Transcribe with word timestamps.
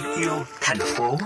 thêm 0.00 0.20
yêu 0.20 0.44
thành 0.60 0.78
phố. 0.96 1.18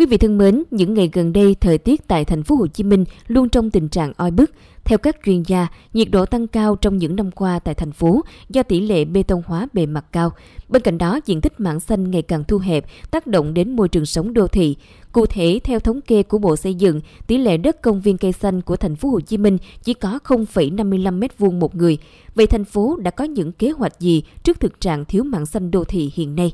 Quý 0.00 0.06
vị 0.06 0.18
thân 0.18 0.38
mến, 0.38 0.62
những 0.70 0.94
ngày 0.94 1.10
gần 1.12 1.32
đây 1.32 1.56
thời 1.60 1.78
tiết 1.78 2.08
tại 2.08 2.24
thành 2.24 2.42
phố 2.42 2.56
Hồ 2.56 2.66
Chí 2.66 2.84
Minh 2.84 3.04
luôn 3.26 3.48
trong 3.48 3.70
tình 3.70 3.88
trạng 3.88 4.12
oi 4.16 4.30
bức. 4.30 4.50
Theo 4.84 4.98
các 4.98 5.16
chuyên 5.24 5.42
gia, 5.42 5.66
nhiệt 5.92 6.08
độ 6.10 6.26
tăng 6.26 6.46
cao 6.46 6.76
trong 6.76 6.98
những 6.98 7.16
năm 7.16 7.30
qua 7.30 7.58
tại 7.58 7.74
thành 7.74 7.92
phố 7.92 8.20
do 8.48 8.62
tỷ 8.62 8.80
lệ 8.80 9.04
bê 9.04 9.22
tông 9.22 9.42
hóa 9.46 9.68
bề 9.72 9.86
mặt 9.86 10.04
cao. 10.12 10.32
Bên 10.68 10.82
cạnh 10.82 10.98
đó, 10.98 11.20
diện 11.26 11.40
tích 11.40 11.60
mảng 11.60 11.80
xanh 11.80 12.10
ngày 12.10 12.22
càng 12.22 12.44
thu 12.44 12.58
hẹp, 12.58 12.84
tác 13.10 13.26
động 13.26 13.54
đến 13.54 13.76
môi 13.76 13.88
trường 13.88 14.06
sống 14.06 14.34
đô 14.34 14.46
thị. 14.46 14.76
Cụ 15.12 15.26
thể, 15.26 15.60
theo 15.64 15.80
thống 15.80 16.00
kê 16.00 16.22
của 16.22 16.38
Bộ 16.38 16.56
Xây 16.56 16.74
dựng, 16.74 17.00
tỷ 17.26 17.38
lệ 17.38 17.56
đất 17.56 17.82
công 17.82 18.00
viên 18.00 18.18
cây 18.18 18.32
xanh 18.32 18.62
của 18.62 18.76
thành 18.76 18.96
phố 18.96 19.08
Hồ 19.08 19.20
Chí 19.20 19.36
Minh 19.36 19.58
chỉ 19.82 19.94
có 19.94 20.18
0,55 20.24 21.20
m2 21.20 21.50
một 21.58 21.74
người. 21.74 21.98
Vậy 22.34 22.46
thành 22.46 22.64
phố 22.64 22.96
đã 23.02 23.10
có 23.10 23.24
những 23.24 23.52
kế 23.52 23.70
hoạch 23.70 24.00
gì 24.00 24.22
trước 24.42 24.60
thực 24.60 24.80
trạng 24.80 25.04
thiếu 25.04 25.24
mảng 25.24 25.46
xanh 25.46 25.70
đô 25.70 25.84
thị 25.84 26.10
hiện 26.14 26.34
nay? 26.34 26.52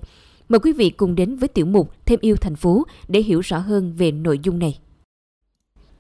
Mời 0.48 0.58
quý 0.58 0.72
vị 0.72 0.90
cùng 0.90 1.14
đến 1.14 1.36
với 1.36 1.48
tiểu 1.48 1.66
mục 1.66 1.92
Thêm 2.06 2.20
yêu 2.22 2.36
thành 2.36 2.56
phố 2.56 2.86
để 3.08 3.20
hiểu 3.20 3.40
rõ 3.40 3.58
hơn 3.58 3.94
về 3.96 4.10
nội 4.10 4.38
dung 4.38 4.58
này. 4.58 4.78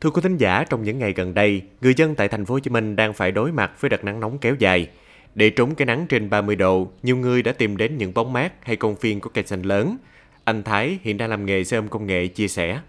Thưa 0.00 0.10
quý 0.10 0.22
thính 0.22 0.36
giả, 0.36 0.64
trong 0.70 0.82
những 0.82 0.98
ngày 0.98 1.12
gần 1.12 1.34
đây, 1.34 1.62
người 1.80 1.94
dân 1.96 2.14
tại 2.14 2.28
thành 2.28 2.44
phố 2.44 2.54
Hồ 2.54 2.58
Chí 2.58 2.70
Minh 2.70 2.96
đang 2.96 3.14
phải 3.14 3.32
đối 3.32 3.52
mặt 3.52 3.72
với 3.80 3.88
đợt 3.88 4.04
nắng 4.04 4.20
nóng 4.20 4.38
kéo 4.38 4.54
dài. 4.58 4.88
Để 5.34 5.50
trốn 5.50 5.74
cái 5.74 5.86
nắng 5.86 6.06
trên 6.08 6.30
30 6.30 6.56
độ, 6.56 6.88
nhiều 7.02 7.16
người 7.16 7.42
đã 7.42 7.52
tìm 7.52 7.76
đến 7.76 7.98
những 7.98 8.14
bóng 8.14 8.32
mát 8.32 8.52
hay 8.62 8.76
công 8.76 8.94
viên 8.94 9.20
có 9.20 9.30
cây 9.34 9.44
xanh 9.44 9.62
lớn. 9.62 9.96
Anh 10.44 10.62
Thái 10.62 10.98
hiện 11.02 11.16
đang 11.16 11.30
làm 11.30 11.46
nghề 11.46 11.64
xe 11.64 11.76
ôm 11.76 11.88
công 11.88 12.06
nghệ 12.06 12.26
chia 12.26 12.48
sẻ. 12.48 12.80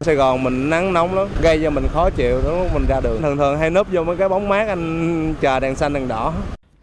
Sài 0.00 0.14
Gòn 0.14 0.42
mình 0.42 0.70
nắng 0.70 0.92
nóng 0.92 1.14
lắm, 1.14 1.28
gây 1.42 1.60
cho 1.62 1.70
mình 1.70 1.86
khó 1.92 2.10
chịu 2.10 2.40
lúc 2.44 2.74
mình 2.74 2.84
ra 2.88 3.00
đường. 3.00 3.22
Thường 3.22 3.36
thường 3.36 3.58
hay 3.58 3.70
núp 3.70 3.86
vô 3.92 4.04
mấy 4.04 4.16
cái 4.16 4.28
bóng 4.28 4.48
mát 4.48 4.68
anh 4.68 5.34
chờ 5.40 5.60
đèn 5.60 5.76
xanh 5.76 5.92
đèn 5.92 6.08
đỏ. 6.08 6.34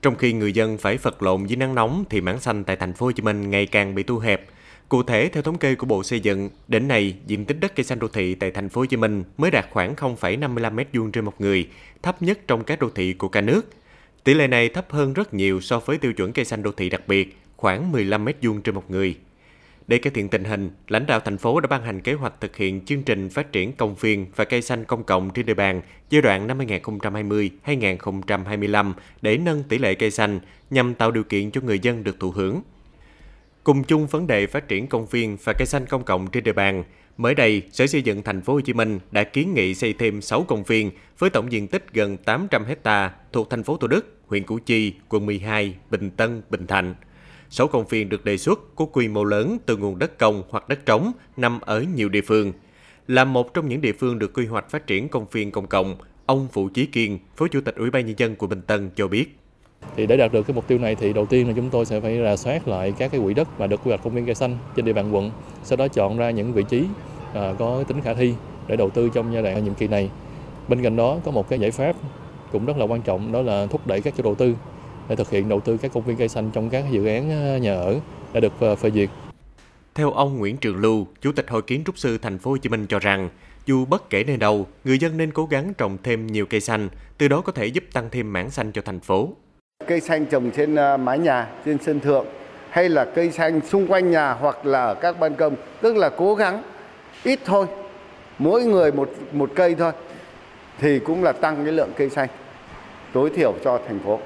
Trong 0.05 0.15
khi 0.15 0.33
người 0.33 0.53
dân 0.53 0.77
phải 0.77 0.97
vật 0.97 1.23
lộn 1.23 1.45
với 1.45 1.55
nắng 1.55 1.75
nóng 1.75 2.03
thì 2.09 2.21
mảng 2.21 2.39
xanh 2.39 2.63
tại 2.63 2.75
thành 2.75 2.93
phố 2.93 3.05
Hồ 3.05 3.11
Chí 3.11 3.23
Minh 3.23 3.49
ngày 3.49 3.65
càng 3.65 3.95
bị 3.95 4.03
thu 4.03 4.19
hẹp. 4.19 4.45
Cụ 4.89 5.03
thể 5.03 5.29
theo 5.29 5.43
thống 5.43 5.57
kê 5.57 5.75
của 5.75 5.85
Bộ 5.85 6.03
Xây 6.03 6.19
dựng, 6.19 6.49
đến 6.67 6.87
nay 6.87 7.15
diện 7.27 7.45
tích 7.45 7.57
đất 7.59 7.75
cây 7.75 7.83
xanh 7.83 7.99
đô 7.99 8.07
thị 8.07 8.35
tại 8.35 8.51
thành 8.51 8.69
phố 8.69 8.81
Hồ 8.81 8.85
Chí 8.85 8.97
Minh 8.97 9.23
mới 9.37 9.51
đạt 9.51 9.65
khoảng 9.71 9.95
0,55 9.95 10.75
m2 10.75 11.11
trên 11.11 11.25
một 11.25 11.41
người, 11.41 11.67
thấp 12.03 12.21
nhất 12.21 12.39
trong 12.47 12.63
các 12.63 12.79
đô 12.79 12.89
thị 12.89 13.13
của 13.13 13.27
cả 13.27 13.41
nước. 13.41 13.69
Tỷ 14.23 14.33
lệ 14.33 14.47
này 14.47 14.69
thấp 14.69 14.85
hơn 14.89 15.13
rất 15.13 15.33
nhiều 15.33 15.61
so 15.61 15.79
với 15.79 15.97
tiêu 15.97 16.13
chuẩn 16.13 16.33
cây 16.33 16.45
xanh 16.45 16.63
đô 16.63 16.71
thị 16.71 16.89
đặc 16.89 17.07
biệt, 17.07 17.37
khoảng 17.57 17.91
15 17.91 18.25
m2 18.25 18.61
trên 18.61 18.75
một 18.75 18.91
người. 18.91 19.15
Để 19.87 19.97
cải 19.97 20.11
thiện 20.11 20.29
tình 20.29 20.43
hình, 20.43 20.69
lãnh 20.87 21.05
đạo 21.05 21.19
thành 21.19 21.37
phố 21.37 21.59
đã 21.59 21.67
ban 21.67 21.83
hành 21.83 22.01
kế 22.01 22.13
hoạch 22.13 22.41
thực 22.41 22.55
hiện 22.55 22.85
chương 22.85 23.03
trình 23.03 23.29
phát 23.29 23.51
triển 23.51 23.73
công 23.73 23.95
viên 23.95 24.25
và 24.35 24.45
cây 24.45 24.61
xanh 24.61 24.85
công 24.85 25.03
cộng 25.03 25.29
trên 25.29 25.45
địa 25.45 25.53
bàn 25.53 25.81
giai 26.09 26.21
đoạn 26.21 26.47
năm 26.47 26.57
2020-2025 26.57 28.93
để 29.21 29.37
nâng 29.37 29.63
tỷ 29.63 29.77
lệ 29.77 29.95
cây 29.95 30.11
xanh 30.11 30.39
nhằm 30.69 30.93
tạo 30.93 31.11
điều 31.11 31.23
kiện 31.23 31.51
cho 31.51 31.61
người 31.61 31.79
dân 31.79 32.03
được 32.03 32.19
thụ 32.19 32.31
hưởng. 32.31 32.61
Cùng 33.63 33.83
chung 33.83 34.07
vấn 34.07 34.27
đề 34.27 34.47
phát 34.47 34.67
triển 34.67 34.87
công 34.87 35.05
viên 35.05 35.37
và 35.43 35.53
cây 35.53 35.65
xanh 35.65 35.85
công 35.85 36.03
cộng 36.03 36.27
trên 36.27 36.43
địa 36.43 36.53
bàn, 36.53 36.83
mới 37.17 37.35
đây, 37.35 37.61
Sở 37.71 37.87
Xây 37.87 38.01
dựng 38.01 38.23
Thành 38.23 38.41
phố 38.41 38.53
Hồ 38.53 38.61
Chí 38.61 38.73
Minh 38.73 38.99
đã 39.11 39.23
kiến 39.23 39.53
nghị 39.53 39.75
xây 39.75 39.93
thêm 39.93 40.21
6 40.21 40.43
công 40.43 40.63
viên 40.63 40.91
với 41.19 41.29
tổng 41.29 41.51
diện 41.51 41.67
tích 41.67 41.85
gần 41.93 42.17
800 42.17 42.65
hecta 42.65 43.11
thuộc 43.31 43.49
thành 43.49 43.63
phố 43.63 43.77
Thủ 43.77 43.87
Đức, 43.87 44.17
huyện 44.27 44.43
Củ 44.43 44.59
Chi, 44.59 44.93
quận 45.09 45.25
12, 45.25 45.75
Bình 45.89 46.09
Tân, 46.09 46.41
Bình 46.49 46.67
Thạnh. 46.67 46.95
6 47.49 47.67
công 47.67 47.87
viên 47.87 48.09
được 48.09 48.25
đề 48.25 48.37
xuất 48.37 48.59
có 48.75 48.85
quy 48.85 49.07
mô 49.07 49.23
lớn 49.23 49.57
từ 49.65 49.77
nguồn 49.77 49.99
đất 49.99 50.17
công 50.17 50.43
hoặc 50.49 50.69
đất 50.69 50.85
trống 50.85 51.11
nằm 51.37 51.59
ở 51.61 51.85
nhiều 51.95 52.09
địa 52.09 52.21
phương. 52.21 52.53
Là 53.07 53.25
một 53.25 53.53
trong 53.53 53.69
những 53.69 53.81
địa 53.81 53.93
phương 53.93 54.19
được 54.19 54.33
quy 54.33 54.45
hoạch 54.45 54.69
phát 54.69 54.87
triển 54.87 55.09
công 55.09 55.25
viên 55.31 55.51
công 55.51 55.67
cộng, 55.67 55.95
ông 56.25 56.47
Phụ 56.51 56.69
Chí 56.69 56.85
Kiên, 56.85 57.19
Phó 57.35 57.47
Chủ 57.47 57.61
tịch 57.61 57.75
Ủy 57.75 57.91
ban 57.91 58.05
Nhân 58.05 58.15
dân 58.17 58.35
của 58.35 58.47
Bình 58.47 58.61
Tân 58.61 58.89
cho 58.95 59.07
biết. 59.07 59.37
Thì 59.95 60.05
để 60.05 60.17
đạt 60.17 60.33
được 60.33 60.47
cái 60.47 60.55
mục 60.55 60.67
tiêu 60.67 60.77
này 60.77 60.95
thì 60.95 61.13
đầu 61.13 61.25
tiên 61.25 61.47
là 61.47 61.53
chúng 61.55 61.69
tôi 61.69 61.85
sẽ 61.85 61.99
phải 61.99 62.19
rà 62.23 62.35
soát 62.35 62.67
lại 62.67 62.93
các 62.97 63.11
cái 63.11 63.21
quỹ 63.21 63.33
đất 63.33 63.59
mà 63.59 63.67
được 63.67 63.81
quy 63.83 63.89
hoạch 63.89 64.03
công 64.03 64.15
viên 64.15 64.25
cây 64.25 64.35
xanh 64.35 64.57
trên 64.75 64.85
địa 64.85 64.93
bàn 64.93 65.15
quận, 65.15 65.31
sau 65.63 65.77
đó 65.77 65.87
chọn 65.87 66.17
ra 66.17 66.29
những 66.29 66.53
vị 66.53 66.63
trí 66.69 66.85
à, 67.33 67.53
có 67.59 67.83
tính 67.87 68.01
khả 68.01 68.13
thi 68.13 68.33
để 68.67 68.75
đầu 68.75 68.89
tư 68.89 69.09
trong 69.13 69.33
giai 69.33 69.43
đoạn 69.43 69.63
nhiệm 69.63 69.73
kỳ 69.73 69.87
này. 69.87 70.09
Bên 70.67 70.83
cạnh 70.83 70.95
đó 70.95 71.17
có 71.25 71.31
một 71.31 71.49
cái 71.49 71.59
giải 71.59 71.71
pháp 71.71 71.95
cũng 72.51 72.65
rất 72.65 72.77
là 72.77 72.85
quan 72.85 73.01
trọng 73.01 73.31
đó 73.31 73.41
là 73.41 73.65
thúc 73.65 73.87
đẩy 73.87 74.01
các 74.01 74.13
chủ 74.17 74.23
đầu 74.23 74.35
tư 74.35 74.55
để 75.09 75.15
thực 75.15 75.29
hiện 75.29 75.49
đầu 75.49 75.59
tư 75.59 75.77
các 75.77 75.91
công 75.93 76.03
viên 76.03 76.17
cây 76.17 76.27
xanh 76.27 76.51
trong 76.53 76.69
các 76.69 76.83
dự 76.91 77.05
án 77.07 77.31
à, 77.31 77.57
nhà 77.57 77.73
ở 77.73 77.95
đã 78.33 78.39
được 78.39 78.53
à, 78.61 78.75
phê 78.75 78.91
duyệt. 78.91 79.09
Theo 79.95 80.11
ông 80.11 80.37
Nguyễn 80.37 80.57
Trường 80.57 80.77
Lưu, 80.77 81.07
Chủ 81.21 81.31
tịch 81.31 81.49
Hội 81.49 81.61
Kiến 81.61 81.83
trúc 81.85 81.97
sư 81.97 82.17
Thành 82.17 82.37
phố 82.37 82.51
Hồ 82.51 82.57
Chí 82.57 82.69
Minh 82.69 82.85
cho 82.89 82.99
rằng, 82.99 83.29
dù 83.65 83.85
bất 83.85 84.09
kể 84.09 84.23
nơi 84.23 84.37
đâu, 84.37 84.67
người 84.83 84.97
dân 84.99 85.17
nên 85.17 85.31
cố 85.31 85.45
gắng 85.45 85.73
trồng 85.77 85.97
thêm 86.03 86.27
nhiều 86.27 86.45
cây 86.45 86.61
xanh, 86.61 86.89
từ 87.17 87.27
đó 87.27 87.41
có 87.41 87.51
thể 87.51 87.65
giúp 87.65 87.83
tăng 87.93 88.09
thêm 88.11 88.33
mảng 88.33 88.49
xanh 88.49 88.71
cho 88.71 88.81
thành 88.81 88.99
phố. 88.99 89.29
Cây 89.87 90.01
xanh 90.01 90.25
trồng 90.25 90.51
trên 90.51 90.75
à, 90.75 90.97
mái 90.97 91.19
nhà, 91.19 91.47
trên 91.65 91.77
sân 91.81 91.99
thượng 91.99 92.25
hay 92.69 92.89
là 92.89 93.05
cây 93.05 93.31
xanh 93.31 93.61
xung 93.61 93.87
quanh 93.87 94.11
nhà 94.11 94.33
hoặc 94.33 94.65
là 94.65 94.85
ở 94.85 94.95
các 94.95 95.19
ban 95.19 95.35
công, 95.35 95.55
tức 95.81 95.95
là 95.95 96.09
cố 96.09 96.35
gắng 96.35 96.63
ít 97.23 97.39
thôi, 97.45 97.65
mỗi 98.39 98.63
người 98.63 98.91
một 98.91 99.09
một 99.31 99.51
cây 99.55 99.75
thôi 99.75 99.91
thì 100.79 100.99
cũng 100.99 101.23
là 101.23 101.31
tăng 101.31 101.63
cái 101.63 101.73
lượng 101.73 101.91
cây 101.97 102.09
xanh 102.09 102.29
tối 103.13 103.29
thiểu 103.29 103.53
cho 103.63 103.79
thành 103.87 103.99
phố. 103.99 104.19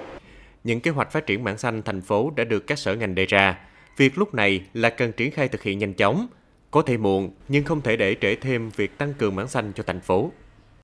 Những 0.64 0.80
kế 0.80 0.92
hoạch 0.92 1.12
phát 1.12 1.26
triển 1.26 1.44
mảng 1.44 1.58
xanh 1.58 1.82
thành 1.82 2.02
phố 2.02 2.32
đã 2.36 2.44
được 2.44 2.68
các 2.68 2.80
sở 2.80 2.96
ngành 2.96 3.16
đề 3.16 3.26
ra. 3.26 3.60
Việc 3.98 4.18
lúc 4.18 4.34
này 4.34 4.62
là 4.74 4.90
cần 4.90 5.12
triển 5.12 5.32
khai 5.32 5.48
thực 5.48 5.64
hiện 5.64 5.80
nhanh 5.80 5.94
chóng, 5.94 6.28
có 6.72 6.82
thể 6.82 6.98
muộn 6.98 7.32
nhưng 7.48 7.64
không 7.64 7.82
thể 7.82 7.98
để 7.98 8.16
trễ 8.22 8.36
thêm 8.36 8.70
việc 8.70 8.98
tăng 8.98 9.14
cường 9.14 9.36
mảng 9.36 9.48
xanh 9.48 9.72
cho 9.76 9.84
thành 9.84 10.00
phố. 10.00 10.32